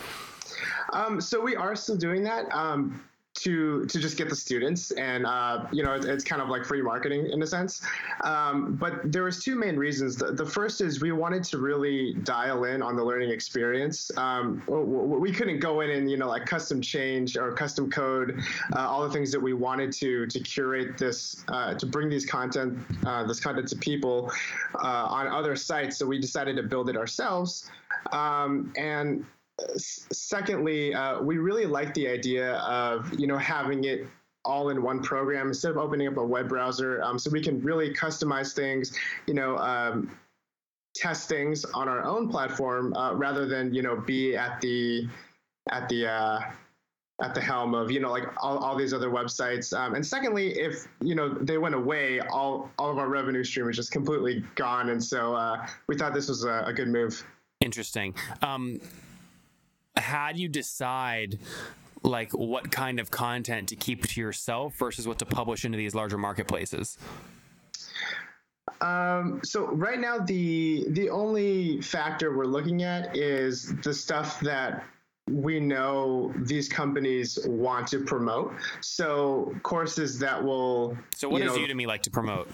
Um, 0.93 1.19
so 1.19 1.41
we 1.41 1.55
are 1.55 1.75
still 1.75 1.98
doing 1.98 2.24
that. 2.24 2.46
Um, 2.53 3.03
to 3.43 3.86
to 3.86 4.00
just 4.00 4.17
get 4.17 4.29
the 4.29 4.36
students 4.36 4.91
and 4.91 5.25
uh, 5.25 5.65
you 5.72 5.84
know 5.84 5.93
it's 5.93 6.24
kind 6.24 6.41
of 6.41 6.50
like 6.50 6.65
free 6.65 6.81
marketing 6.81 7.29
in 7.31 7.41
a 7.41 7.48
sense. 7.48 7.81
Um, 8.24 8.75
but 8.75 9.12
there 9.12 9.24
was 9.24 9.43
two 9.43 9.55
main 9.55 9.77
reasons. 9.77 10.15
The, 10.15 10.31
the, 10.31 10.46
first 10.46 10.81
is 10.81 11.00
we 11.00 11.12
wanted 11.12 11.43
to 11.46 11.58
really 11.58 12.15
dial 12.24 12.63
in 12.65 12.81
on 12.81 12.96
the 12.96 13.03
learning 13.03 13.29
experience. 13.29 14.12
Um, 14.17 14.63
we 14.67 15.31
couldn't 15.31 15.60
go 15.60 15.81
in 15.81 15.91
and 15.91 16.10
you 16.10 16.17
know 16.17 16.27
like 16.27 16.46
custom 16.46 16.81
change 16.81 17.38
or 17.38 17.53
custom 17.53 17.89
code 17.89 18.41
uh, 18.75 18.79
all 18.79 19.03
the 19.03 19.12
things 19.12 19.31
that 19.31 19.39
we 19.39 19.53
wanted 19.53 19.91
to 19.93 20.25
to 20.27 20.39
curate 20.39 20.98
this 20.98 21.43
uh, 21.48 21.74
to 21.75 21.86
bring 21.86 22.10
these 22.10 22.25
content 22.25 22.77
uh, 23.05 23.25
this 23.25 23.39
content 23.39 23.67
to 23.69 23.75
people 23.77 24.31
uh, 24.84 25.05
on 25.05 25.27
other 25.27 25.55
sites. 25.55 25.98
So 25.98 26.05
we 26.05 26.19
decided 26.19 26.55
to 26.58 26.63
build 26.63 26.89
it 26.89 26.98
ourselves. 26.98 27.69
Um, 28.12 28.72
and 28.77 29.25
secondly, 29.78 30.94
uh, 30.94 31.22
we 31.22 31.38
really 31.38 31.66
like 31.66 31.94
the 31.94 32.08
idea 32.08 32.56
of 32.58 33.13
you 33.20 33.28
know 33.28 33.38
having 33.38 33.84
it 33.86 34.08
all 34.46 34.70
in 34.70 34.82
one 34.82 35.01
program 35.04 35.48
instead 35.48 35.72
of 35.72 35.78
opening 35.78 36.08
up 36.08 36.18
a 36.18 36.25
web 36.25 36.50
browser, 36.50 37.01
um, 37.04 37.20
so 37.20 37.30
we 37.30 37.42
can 37.42 37.62
really 37.62 37.94
customize 37.94 38.54
things. 38.54 38.98
You 39.28 39.34
know. 39.34 39.58
Um, 39.58 40.18
test 40.96 41.30
things 41.30 41.66
on 41.66 41.88
our 41.88 42.04
own 42.04 42.28
platform 42.28 42.94
uh, 42.96 43.13
rather 43.13 43.46
than 43.46 43.72
you 43.72 43.84
know 43.84 43.96
be 43.96 44.36
at 44.36 44.60
the 44.60 45.08
at 45.72 45.88
the 45.88 46.08
uh, 46.08 46.42
at 47.22 47.36
the 47.36 47.39
helm 47.39 47.75
of 47.75 47.92
you 47.92 48.00
know 48.00 48.10
like 48.10 48.24
all, 48.42 48.58
all 48.58 48.75
these 48.75 48.92
other 48.92 49.10
websites 49.10 49.72
um, 49.78 49.94
and 49.94 50.06
secondly 50.06 50.50
if 50.60 50.88
you 51.00 51.13
know 51.13 51.30
they 51.30 51.60
went 51.60 51.75
away 51.75 52.20
all 52.32 52.72
all 52.80 52.89
of 52.89 52.98
our 52.98 53.08
revenue 53.08 53.44
stream 53.44 53.70
is 53.70 53.75
just 53.75 53.92
completely 53.92 54.44
gone 54.56 54.89
and 54.89 55.01
so 55.01 55.36
uh, 55.36 55.63
we 55.88 55.96
thought 55.96 56.13
this 56.13 56.28
was 56.28 56.44
a, 56.44 56.63
a 56.66 56.74
good 56.74 56.88
move 56.88 57.24
Interesting. 57.62 58.16
Um, 58.42 58.80
how 60.00 60.32
do 60.32 60.41
you 60.41 60.48
decide 60.48 61.39
like 62.03 62.32
what 62.32 62.72
kind 62.72 63.00
of 63.00 63.12
content 63.12 63.70
to 63.70 63.75
keep 63.75 64.08
to 64.08 64.22
yourself 64.22 64.75
versus 64.75 65.08
what 65.08 65.20
to 65.20 65.25
publish 65.25 65.65
into 65.65 65.77
these 65.77 65.94
larger 65.94 66.18
marketplaces? 66.18 66.98
Um, 68.82 69.41
so 69.44 69.68
right 69.68 70.00
now, 70.00 70.20
the 70.20 70.86
the 70.89 71.10
only 71.10 71.82
factor 71.82 72.36
we're 72.36 72.46
looking 72.46 72.84
at 72.84 73.15
is 73.18 73.75
the 73.84 73.94
stuff 73.94 74.39
that 74.41 74.86
we 75.29 75.60
know 75.60 76.34
these 76.38 76.70
companies 76.70 77.38
want 77.46 77.88
to 77.88 78.00
promote. 78.00 78.53
So 78.82 79.53
courses 79.63 80.18
that 80.20 80.41
will. 80.41 80.98
So 81.15 81.29
what 81.29 81.41
you 81.41 81.48
does 81.48 81.58
know, 81.58 81.63
Udemy 81.63 81.88
like 81.88 82.03
to 82.03 82.10
promote? 82.10 82.50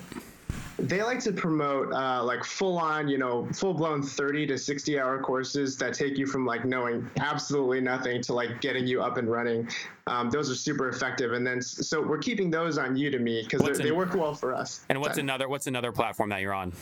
They 0.77 1.01
like 1.03 1.20
to 1.22 1.32
promote 1.32 1.94
uh, 1.94 2.24
like 2.24 2.44
full 2.44 2.77
on, 2.77 3.08
you 3.08 3.17
know, 3.17 3.48
full 3.53 3.74
blown 3.74 4.01
30 4.01 4.48
to 4.48 4.58
60 4.58 5.00
hour 5.00 5.22
courses 5.22 5.77
that 5.77 5.94
take 5.94 6.17
you 6.17 6.25
from 6.25 6.46
like 6.46 6.65
knowing 6.65 7.10
absolutely 7.20 7.79
nothing 7.82 8.22
to 8.24 8.34
like 8.34 8.62
getting 8.62 8.86
you 8.86 9.01
up 9.01 9.17
and 9.17 9.29
running. 9.29 9.67
Um, 10.08 10.29
those 10.29 10.51
are 10.51 10.55
super 10.55 10.89
effective. 10.89 11.34
And 11.34 11.46
then, 11.46 11.62
so 11.62 12.01
we're 12.01 12.17
keeping 12.17 12.50
those 12.50 12.77
on 12.77 12.96
Udemy 12.96 13.50
because 13.50 13.77
they 13.77 13.91
work 13.91 14.13
well 14.13 14.34
for 14.34 14.53
us. 14.53 14.86
And 14.89 15.00
what's 15.00 15.15
Sorry. 15.15 15.24
another 15.24 15.48
what's 15.48 15.67
another 15.67 15.91
platform 15.91 16.29
that 16.29 16.41
you're 16.41 16.53
on? 16.53 16.74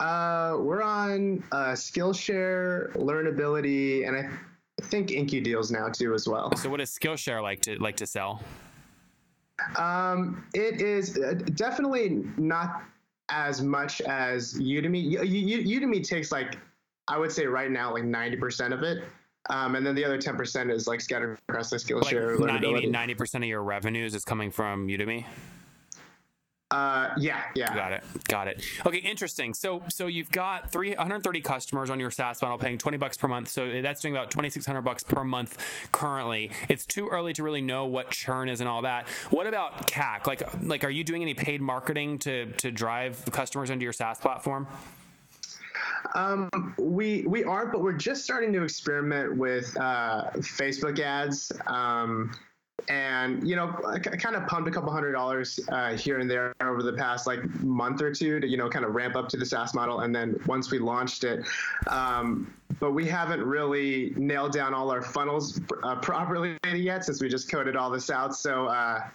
Uh, 0.00 0.56
we're 0.58 0.82
on 0.82 1.42
uh, 1.52 1.72
Skillshare, 1.72 2.92
Learnability, 2.94 4.06
and 4.06 4.16
I 4.16 4.28
think 4.86 5.12
Inky 5.12 5.40
Deals 5.40 5.70
now 5.70 5.88
too 5.88 6.12
as 6.12 6.28
well. 6.28 6.54
So 6.56 6.68
what 6.68 6.78
does 6.78 6.90
Skillshare 6.90 7.42
like 7.42 7.60
to 7.62 7.76
like 7.76 7.96
to 7.96 8.06
sell? 8.06 8.42
Um, 9.76 10.44
it 10.54 10.80
is 10.80 11.18
uh, 11.18 11.34
definitely 11.54 12.24
not 12.36 12.82
as 13.28 13.62
much 13.62 14.00
as 14.02 14.54
Udemy. 14.54 15.12
Udemy 15.14 16.06
takes 16.06 16.32
like, 16.32 16.58
I 17.08 17.18
would 17.18 17.32
say 17.32 17.46
right 17.46 17.70
now, 17.70 17.92
like 17.92 18.04
90% 18.04 18.72
of 18.72 18.82
it. 18.82 19.04
Um, 19.50 19.74
and 19.74 19.84
then 19.84 19.94
the 19.94 20.04
other 20.04 20.18
10% 20.18 20.70
is 20.70 20.86
like 20.86 21.00
scattered 21.00 21.38
across 21.48 21.70
the 21.70 21.76
Like 21.76 22.14
Skillshare, 22.14 22.88
ninety 22.88 23.14
percent 23.14 23.42
of 23.42 23.48
your 23.48 23.62
revenues 23.64 24.14
is 24.14 24.24
coming 24.24 24.52
from 24.52 24.86
Udemy. 24.86 25.24
Uh, 26.72 27.12
yeah, 27.18 27.42
yeah. 27.54 27.74
Got 27.74 27.92
it. 27.92 28.04
Got 28.28 28.48
it. 28.48 28.64
Okay, 28.86 28.98
interesting. 28.98 29.52
So 29.52 29.82
so 29.88 30.06
you've 30.06 30.30
got 30.30 30.72
330 30.72 31.40
customers 31.42 31.90
on 31.90 32.00
your 32.00 32.10
SaaS 32.10 32.40
model 32.40 32.56
paying 32.56 32.78
20 32.78 32.96
bucks 32.96 33.18
per 33.18 33.28
month. 33.28 33.48
So 33.48 33.82
that's 33.82 34.00
doing 34.00 34.14
about 34.14 34.30
2600 34.30 34.80
bucks 34.80 35.02
per 35.02 35.22
month 35.22 35.58
currently. 35.92 36.50
It's 36.70 36.86
too 36.86 37.08
early 37.08 37.34
to 37.34 37.42
really 37.42 37.60
know 37.60 37.84
what 37.84 38.10
churn 38.10 38.48
is 38.48 38.60
and 38.60 38.68
all 38.68 38.82
that. 38.82 39.06
What 39.28 39.46
about 39.46 39.86
CAC? 39.86 40.26
Like 40.26 40.42
like 40.64 40.82
are 40.84 40.90
you 40.90 41.04
doing 41.04 41.20
any 41.20 41.34
paid 41.34 41.60
marketing 41.60 42.18
to 42.20 42.46
to 42.52 42.70
drive 42.70 43.22
customers 43.32 43.68
into 43.68 43.82
your 43.84 43.92
SaaS 43.92 44.18
platform? 44.18 44.66
Um, 46.14 46.48
we 46.78 47.24
we 47.26 47.44
aren't, 47.44 47.70
but 47.72 47.82
we're 47.82 47.92
just 47.92 48.24
starting 48.24 48.52
to 48.54 48.62
experiment 48.62 49.36
with 49.36 49.76
uh, 49.78 50.30
Facebook 50.36 50.98
ads. 51.00 51.52
Um, 51.66 52.34
and 52.92 53.48
you 53.48 53.56
know, 53.56 53.74
I 53.86 53.98
kind 53.98 54.36
of 54.36 54.46
pumped 54.46 54.68
a 54.68 54.70
couple 54.70 54.92
hundred 54.92 55.12
dollars 55.12 55.58
uh, 55.70 55.96
here 55.96 56.18
and 56.18 56.30
there 56.30 56.54
over 56.60 56.82
the 56.82 56.92
past 56.92 57.26
like 57.26 57.42
month 57.60 58.02
or 58.02 58.12
two 58.12 58.38
to 58.38 58.46
you 58.46 58.58
know 58.58 58.68
kind 58.68 58.84
of 58.84 58.94
ramp 58.94 59.16
up 59.16 59.28
to 59.30 59.38
the 59.38 59.46
SaaS 59.46 59.72
model. 59.72 60.00
And 60.00 60.14
then 60.14 60.38
once 60.46 60.70
we 60.70 60.78
launched 60.78 61.24
it, 61.24 61.46
um, 61.86 62.52
but 62.80 62.92
we 62.92 63.06
haven't 63.06 63.42
really 63.42 64.12
nailed 64.16 64.52
down 64.52 64.74
all 64.74 64.90
our 64.90 65.00
funnels 65.00 65.58
uh, 65.82 65.96
properly 65.96 66.58
yet 66.74 67.04
since 67.04 67.22
we 67.22 67.30
just 67.30 67.50
coded 67.50 67.76
all 67.76 67.90
this 67.90 68.10
out. 68.10 68.36
So. 68.36 68.66
Uh, 68.66 69.08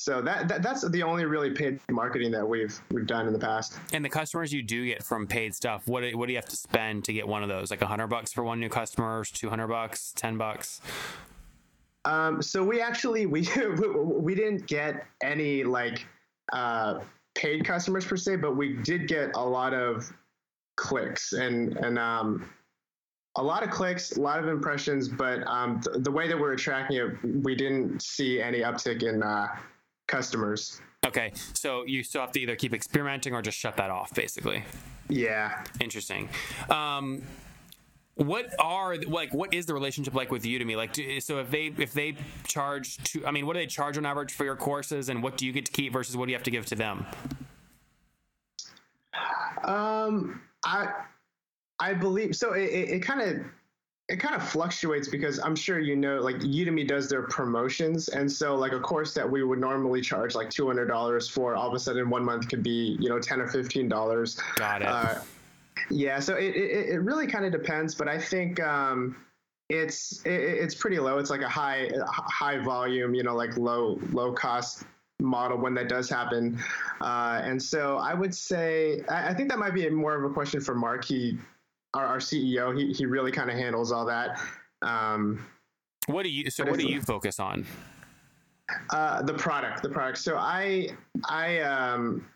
so 0.00 0.22
that, 0.22 0.46
that 0.46 0.62
that's 0.62 0.88
the 0.88 1.02
only 1.02 1.24
really 1.24 1.50
paid 1.50 1.80
marketing 1.90 2.30
that 2.30 2.48
we've 2.48 2.80
we've 2.92 3.04
done 3.04 3.26
in 3.26 3.32
the 3.32 3.38
past. 3.38 3.80
And 3.92 4.04
the 4.04 4.08
customers 4.08 4.52
you 4.52 4.62
do 4.62 4.86
get 4.86 5.02
from 5.02 5.26
paid 5.26 5.56
stuff, 5.56 5.88
what 5.88 6.02
do, 6.02 6.16
what 6.16 6.26
do 6.26 6.32
you 6.32 6.38
have 6.38 6.48
to 6.50 6.56
spend 6.56 7.02
to 7.06 7.12
get 7.12 7.26
one 7.26 7.42
of 7.42 7.48
those? 7.48 7.72
Like 7.72 7.80
100 7.80 8.06
bucks 8.06 8.32
for 8.32 8.44
one 8.44 8.60
new 8.60 8.68
customer, 8.68 9.24
200 9.24 9.66
bucks, 9.66 10.12
10 10.14 10.38
bucks? 10.38 10.80
Um, 12.04 12.40
so 12.42 12.62
we 12.62 12.80
actually 12.80 13.26
we 13.26 13.48
we 13.96 14.34
didn't 14.34 14.66
get 14.66 15.06
any 15.22 15.64
like 15.64 16.06
uh, 16.52 17.00
paid 17.34 17.64
customers 17.64 18.04
per 18.04 18.16
se, 18.16 18.36
but 18.36 18.56
we 18.56 18.74
did 18.82 19.08
get 19.08 19.30
a 19.34 19.44
lot 19.44 19.74
of 19.74 20.10
clicks 20.76 21.32
and 21.32 21.76
and 21.78 21.98
um, 21.98 22.48
a 23.36 23.42
lot 23.42 23.62
of 23.62 23.70
clicks, 23.70 24.16
a 24.16 24.20
lot 24.20 24.38
of 24.38 24.48
impressions. 24.48 25.08
But 25.08 25.46
um, 25.46 25.80
th- 25.80 26.02
the 26.02 26.10
way 26.10 26.28
that 26.28 26.38
we're 26.38 26.56
tracking 26.56 26.96
it, 26.96 27.44
we 27.44 27.54
didn't 27.54 28.02
see 28.02 28.40
any 28.40 28.60
uptick 28.60 29.02
in 29.02 29.22
uh, 29.22 29.48
customers. 30.06 30.80
Okay, 31.06 31.32
so 31.54 31.84
you 31.86 32.02
still 32.02 32.20
have 32.20 32.32
to 32.32 32.40
either 32.40 32.56
keep 32.56 32.74
experimenting 32.74 33.32
or 33.32 33.40
just 33.40 33.56
shut 33.56 33.76
that 33.76 33.90
off, 33.90 34.12
basically. 34.14 34.64
Yeah. 35.08 35.64
Interesting. 35.80 36.28
Um, 36.68 37.22
what 38.18 38.52
are 38.58 38.96
like 38.96 39.32
what 39.32 39.54
is 39.54 39.66
the 39.66 39.74
relationship 39.74 40.12
like 40.12 40.30
with 40.32 40.42
Udemy? 40.42 40.76
Like, 40.76 40.92
do, 40.92 41.20
so 41.20 41.38
if 41.38 41.50
they 41.50 41.72
if 41.78 41.92
they 41.92 42.16
charge 42.46 42.96
to, 43.04 43.24
I 43.24 43.30
mean, 43.30 43.46
what 43.46 43.54
do 43.54 43.60
they 43.60 43.66
charge 43.66 43.96
on 43.96 44.04
average 44.04 44.32
for 44.32 44.44
your 44.44 44.56
courses, 44.56 45.08
and 45.08 45.22
what 45.22 45.36
do 45.36 45.46
you 45.46 45.52
get 45.52 45.66
to 45.66 45.72
keep 45.72 45.92
versus 45.92 46.16
what 46.16 46.26
do 46.26 46.32
you 46.32 46.36
have 46.36 46.42
to 46.44 46.50
give 46.50 46.66
to 46.66 46.74
them? 46.74 47.06
Um, 49.62 50.42
I 50.64 50.88
I 51.78 51.94
believe 51.94 52.34
so. 52.34 52.54
It 52.54 53.00
kind 53.00 53.20
of 53.20 53.44
it 54.08 54.18
kind 54.18 54.34
of 54.34 54.42
fluctuates 54.42 55.06
because 55.06 55.38
I'm 55.38 55.54
sure 55.54 55.78
you 55.78 55.94
know, 55.94 56.20
like 56.20 56.36
Udemy 56.36 56.88
does 56.88 57.08
their 57.08 57.22
promotions, 57.22 58.08
and 58.08 58.30
so 58.30 58.56
like 58.56 58.72
a 58.72 58.80
course 58.80 59.14
that 59.14 59.30
we 59.30 59.44
would 59.44 59.60
normally 59.60 60.00
charge 60.00 60.34
like 60.34 60.50
two 60.50 60.66
hundred 60.66 60.86
dollars 60.86 61.28
for, 61.28 61.54
all 61.54 61.68
of 61.68 61.74
a 61.74 61.78
sudden 61.78 62.10
one 62.10 62.24
month 62.24 62.48
could 62.48 62.64
be 62.64 62.96
you 62.98 63.08
know 63.08 63.20
ten 63.20 63.40
or 63.40 63.46
fifteen 63.46 63.88
dollars. 63.88 64.40
Got 64.56 64.82
it. 64.82 64.88
Uh, 64.88 65.20
yeah, 65.90 66.20
so 66.20 66.36
it, 66.36 66.54
it, 66.54 66.88
it 66.90 67.00
really 67.02 67.26
kind 67.26 67.44
of 67.44 67.52
depends, 67.52 67.94
but 67.94 68.08
I 68.08 68.18
think 68.18 68.60
um, 68.60 69.16
it's 69.68 70.22
it, 70.24 70.40
it's 70.40 70.74
pretty 70.74 70.98
low. 70.98 71.18
It's 71.18 71.30
like 71.30 71.42
a 71.42 71.48
high 71.48 71.90
high 72.06 72.58
volume, 72.58 73.14
you 73.14 73.22
know, 73.22 73.34
like 73.34 73.56
low 73.56 73.98
low 74.12 74.32
cost 74.32 74.84
model 75.20 75.58
when 75.58 75.74
that 75.74 75.88
does 75.88 76.08
happen. 76.08 76.58
Uh, 77.00 77.40
and 77.42 77.60
so 77.60 77.98
I 77.98 78.14
would 78.14 78.34
say 78.34 79.02
I, 79.08 79.30
I 79.30 79.34
think 79.34 79.48
that 79.50 79.58
might 79.58 79.74
be 79.74 79.88
more 79.90 80.14
of 80.14 80.30
a 80.30 80.32
question 80.32 80.60
for 80.60 80.74
Mark. 80.74 81.04
He 81.04 81.38
our, 81.94 82.06
our 82.06 82.18
CEO. 82.18 82.76
He 82.76 82.92
he 82.92 83.06
really 83.06 83.32
kind 83.32 83.50
of 83.50 83.56
handles 83.56 83.92
all 83.92 84.06
that. 84.06 84.40
Um, 84.82 85.46
what 86.06 86.22
do 86.22 86.30
you? 86.30 86.50
So 86.50 86.64
what 86.64 86.78
do 86.78 86.86
you 86.86 87.00
focus 87.00 87.38
on? 87.38 87.66
uh, 88.90 89.22
the 89.22 89.34
product, 89.34 89.82
the 89.82 89.88
product. 89.88 90.18
So 90.18 90.36
I 90.36 90.90
I 91.28 91.60
um, 91.60 92.26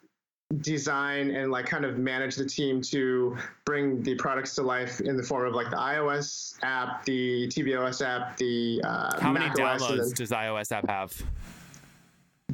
design 0.61 1.31
and 1.31 1.51
like 1.51 1.67
kind 1.67 1.85
of 1.85 1.99
manage 1.99 2.37
the 2.37 2.45
team 2.45 2.83
to 2.83 3.37
bring 3.65 4.03
the 4.03 4.15
products 4.17 4.55
to 4.57 4.63
life 4.63 5.01
in 5.01 5.17
the 5.17 5.23
form 5.23 5.47
of 5.47 5.55
like 5.55 5.71
the 5.71 5.77
iOS 5.77 6.55
app, 6.63 7.05
the 7.05 7.49
tvOS 7.49 8.05
app, 8.05 8.37
the 8.37 8.81
uh, 8.85 9.21
How 9.21 9.33
many 9.33 9.47
OS, 9.47 9.59
downloads 9.59 10.15
does 10.15 10.31
iOS 10.31 10.73
app 10.73 10.89
have? 10.89 11.21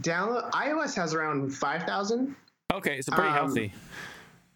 download 0.00 0.48
iOS 0.52 0.94
has 0.94 1.12
around 1.14 1.50
five 1.50 1.82
thousand. 1.82 2.36
Okay, 2.72 3.00
so 3.00 3.12
pretty 3.12 3.30
Um, 3.30 3.34
healthy. 3.34 3.72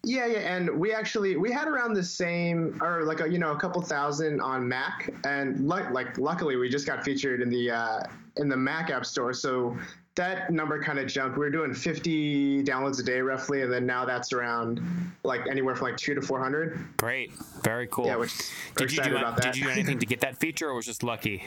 Yeah, 0.05 0.25
yeah, 0.25 0.39
and 0.39 0.69
we 0.79 0.93
actually 0.93 1.37
we 1.37 1.51
had 1.51 1.67
around 1.67 1.93
the 1.93 2.03
same, 2.03 2.77
or 2.81 3.03
like 3.03 3.21
a, 3.21 3.29
you 3.29 3.39
know 3.39 3.51
a 3.51 3.59
couple 3.59 3.81
thousand 3.81 4.41
on 4.41 4.67
Mac, 4.67 5.13
and 5.25 5.67
like 5.67 5.89
like 5.91 6.17
luckily 6.17 6.55
we 6.55 6.69
just 6.69 6.85
got 6.85 7.03
featured 7.03 7.41
in 7.41 7.49
the 7.49 7.71
uh, 7.71 8.03
in 8.37 8.47
the 8.49 8.57
Mac 8.57 8.89
App 8.89 9.05
Store, 9.05 9.33
so 9.33 9.77
that 10.15 10.51
number 10.51 10.81
kind 10.81 10.99
of 10.99 11.07
jumped. 11.07 11.37
We 11.37 11.45
were 11.45 11.49
doing 11.49 11.73
50 11.73 12.63
downloads 12.63 12.99
a 12.99 13.03
day 13.03 13.19
roughly, 13.21 13.61
and 13.63 13.71
then 13.73 13.85
now 13.85 14.05
that's 14.05 14.31
around 14.31 14.79
like 15.23 15.47
anywhere 15.49 15.75
from 15.75 15.87
like 15.89 15.97
two 15.97 16.13
to 16.13 16.21
400. 16.21 16.77
Great, 16.97 17.33
very 17.63 17.87
cool. 17.87 18.05
Yeah, 18.05 18.17
which 18.17 18.33
did 18.75 18.91
you 18.91 19.01
do 19.03 19.17
about 19.17 19.41
did 19.41 19.55
you 19.57 19.63
do 19.65 19.69
anything 19.69 19.99
to 19.99 20.05
get 20.05 20.19
that 20.21 20.37
feature, 20.37 20.69
or 20.69 20.75
was 20.75 20.85
just 20.85 21.03
lucky? 21.03 21.43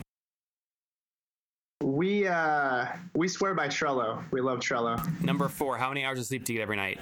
We 1.83 2.27
uh 2.27 2.87
we 3.15 3.27
swear 3.27 3.55
by 3.55 3.67
Trello. 3.67 4.23
We 4.31 4.41
love 4.41 4.59
Trello. 4.59 4.99
Number 5.23 5.47
four, 5.47 5.77
how 5.77 5.89
many 5.89 6.03
hours 6.03 6.19
of 6.19 6.25
sleep 6.25 6.43
do 6.43 6.53
you 6.53 6.59
get 6.59 6.63
every 6.63 6.75
night? 6.75 6.99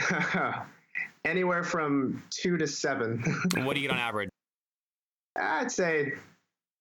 Anywhere 1.24 1.64
from 1.64 2.22
two 2.30 2.58
to 2.58 2.66
seven. 2.66 3.22
what 3.56 3.74
do 3.74 3.80
you 3.80 3.88
get 3.88 3.94
on 3.94 4.00
average? 4.00 4.28
I'd 5.36 5.72
say 5.72 6.12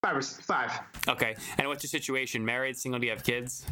five 0.03 0.17
or 0.17 0.21
five. 0.21 0.79
Okay. 1.07 1.35
And 1.57 1.67
what's 1.67 1.83
your 1.83 1.89
situation? 1.89 2.45
Married, 2.45 2.77
single? 2.77 2.99
Do 2.99 3.07
you 3.07 3.11
have 3.11 3.23
kids? 3.23 3.65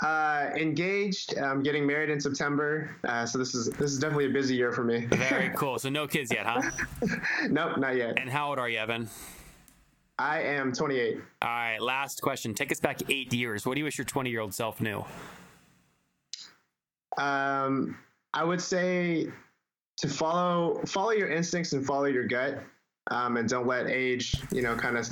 Uh, 0.00 0.50
engaged. 0.56 1.36
I'm 1.38 1.62
getting 1.62 1.86
married 1.86 2.08
in 2.08 2.20
September, 2.20 2.96
uh, 3.04 3.26
so 3.26 3.36
this 3.36 3.54
is 3.54 3.68
this 3.70 3.90
is 3.90 3.98
definitely 3.98 4.26
a 4.26 4.30
busy 4.30 4.54
year 4.54 4.70
for 4.70 4.84
me. 4.84 5.06
Very 5.06 5.50
cool. 5.56 5.76
So 5.78 5.90
no 5.90 6.06
kids 6.06 6.32
yet, 6.32 6.46
huh? 6.46 6.62
nope, 7.50 7.78
not 7.78 7.96
yet. 7.96 8.16
And 8.16 8.30
how 8.30 8.48
old 8.50 8.60
are 8.60 8.68
you, 8.68 8.78
Evan? 8.78 9.08
I 10.20 10.42
am 10.42 10.72
28. 10.72 11.20
All 11.42 11.48
right. 11.48 11.78
Last 11.80 12.22
question. 12.22 12.54
Take 12.54 12.72
us 12.72 12.80
back 12.80 12.98
eight 13.08 13.32
years. 13.32 13.66
What 13.66 13.74
do 13.74 13.80
you 13.80 13.84
wish 13.84 13.98
your 13.98 14.04
20 14.04 14.30
year 14.30 14.40
old 14.40 14.54
self 14.54 14.80
knew? 14.80 15.04
Um, 17.16 17.98
I 18.34 18.44
would 18.44 18.60
say 18.60 19.28
to 19.98 20.08
follow 20.08 20.80
follow 20.86 21.10
your 21.10 21.28
instincts 21.28 21.72
and 21.72 21.84
follow 21.84 22.04
your 22.04 22.26
gut, 22.26 22.62
um, 23.10 23.36
and 23.36 23.48
don't 23.48 23.66
let 23.66 23.88
age, 23.88 24.36
you 24.52 24.62
know, 24.62 24.74
kind 24.74 24.96
of 24.96 25.10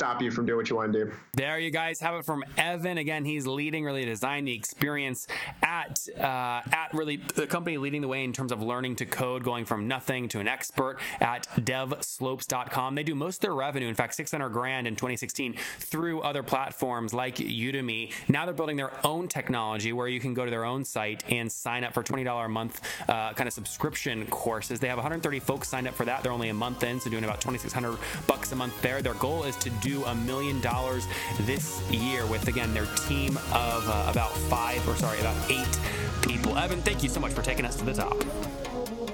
stop 0.00 0.22
you 0.22 0.30
from 0.30 0.46
doing 0.46 0.56
what 0.56 0.70
you 0.70 0.76
want 0.76 0.90
to 0.94 1.04
do. 1.04 1.12
There 1.34 1.58
you 1.58 1.70
guys 1.70 2.00
have 2.00 2.14
it 2.14 2.24
from 2.24 2.42
Evan. 2.56 2.96
Again, 2.96 3.26
he's 3.26 3.46
leading 3.46 3.84
really 3.84 4.06
design 4.06 4.46
the 4.46 4.54
experience 4.54 5.26
at 5.62 6.08
uh, 6.18 6.62
at 6.72 6.88
really 6.94 7.16
the 7.16 7.46
company 7.46 7.76
leading 7.76 8.00
the 8.00 8.08
way 8.08 8.24
in 8.24 8.32
terms 8.32 8.50
of 8.50 8.62
learning 8.62 8.96
to 8.96 9.04
code, 9.04 9.44
going 9.44 9.66
from 9.66 9.88
nothing 9.88 10.26
to 10.30 10.40
an 10.40 10.48
expert 10.48 10.98
at 11.20 11.46
devslopes.com. 11.58 12.94
They 12.94 13.02
do 13.02 13.14
most 13.14 13.36
of 13.36 13.40
their 13.42 13.54
revenue, 13.54 13.88
in 13.88 13.94
fact, 13.94 14.14
600 14.14 14.48
grand 14.48 14.86
in 14.86 14.96
2016 14.96 15.56
through 15.80 16.22
other 16.22 16.42
platforms 16.42 17.12
like 17.12 17.36
Udemy. 17.36 18.10
Now 18.26 18.46
they're 18.46 18.54
building 18.54 18.78
their 18.78 18.92
own 19.04 19.28
technology 19.28 19.92
where 19.92 20.08
you 20.08 20.18
can 20.18 20.32
go 20.32 20.46
to 20.46 20.50
their 20.50 20.64
own 20.64 20.82
site 20.82 21.30
and 21.30 21.52
sign 21.52 21.84
up 21.84 21.92
for 21.92 22.02
$20 22.02 22.46
a 22.46 22.48
month 22.48 22.80
uh, 23.06 23.34
kind 23.34 23.46
of 23.46 23.52
subscription 23.52 24.26
courses. 24.28 24.80
They 24.80 24.88
have 24.88 24.96
130 24.96 25.40
folks 25.40 25.68
signed 25.68 25.86
up 25.86 25.94
for 25.94 26.06
that. 26.06 26.22
They're 26.22 26.32
only 26.32 26.48
a 26.48 26.54
month 26.54 26.84
in, 26.84 26.98
so 27.00 27.10
doing 27.10 27.24
about 27.24 27.42
2,600 27.42 27.98
bucks 28.26 28.50
a 28.52 28.56
month 28.56 28.80
there. 28.80 29.02
Their 29.02 29.14
goal 29.14 29.44
is 29.44 29.56
to 29.56 29.68
do 29.90 30.04
a 30.04 30.14
million 30.14 30.60
dollars 30.60 31.06
this 31.40 31.82
year 31.90 32.24
with, 32.26 32.46
again, 32.48 32.72
their 32.72 32.86
team 33.08 33.36
of 33.52 33.88
uh, 33.88 34.06
about 34.08 34.32
five, 34.48 34.86
or 34.88 34.96
sorry, 34.96 35.18
about 35.20 35.36
eight 35.50 35.78
people. 36.22 36.56
Evan, 36.56 36.80
thank 36.82 37.02
you 37.02 37.08
so 37.08 37.20
much 37.20 37.32
for 37.32 37.42
taking 37.42 37.64
us 37.64 37.76
to 37.76 37.84
the 37.84 37.94
top. 37.94 38.16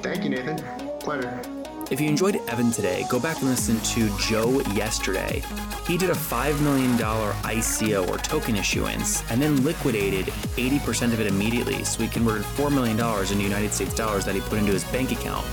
Thank 0.03 0.25
you, 0.25 0.31
Nathan. 0.31 0.59
Pleasure. 1.01 1.41
If 1.89 2.01
you 2.01 2.09
enjoyed 2.09 2.37
Evan 2.49 2.73
today, 2.73 3.07
go 3.09 3.21
back 3.21 3.39
and 3.41 3.49
listen 3.49 3.79
to 3.81 4.19
Joe 4.19 4.61
yesterday. 4.73 5.43
He 5.87 5.97
did 5.97 6.11
a 6.11 6.15
$5 6.15 6.61
million 6.61 6.91
ICO 6.99 8.09
or 8.09 8.19
token 8.19 8.57
issuance 8.57 9.23
and 9.31 9.41
then 9.41 9.63
liquidated 9.63 10.27
80% 10.57 11.13
of 11.13 11.21
it 11.21 11.29
immediately. 11.29 11.85
So 11.85 12.03
he 12.03 12.09
converted 12.09 12.45
$4 12.45 12.73
million 12.73 12.99
into 12.99 13.43
United 13.43 13.73
States 13.73 13.95
dollars 13.95 14.25
that 14.25 14.35
he 14.35 14.41
put 14.43 14.59
into 14.59 14.73
his 14.73 14.85
bank 14.85 15.13
account. 15.13 15.47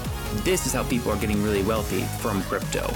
This 0.43 0.65
is 0.65 0.73
how 0.73 0.83
people 0.83 1.11
are 1.11 1.17
getting 1.17 1.43
really 1.43 1.61
wealthy 1.61 2.01
from 2.19 2.41
crypto. 2.43 2.91